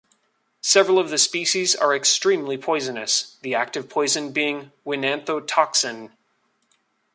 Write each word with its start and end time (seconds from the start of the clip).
Several 0.63 0.97
of 0.97 1.11
the 1.11 1.19
species 1.19 1.75
are 1.75 1.93
extremely 1.95 2.57
poisonous, 2.57 3.37
the 3.43 3.53
active 3.53 3.87
poison 3.87 4.31
being 4.31 4.71
oenanthotoxin. 4.83 6.09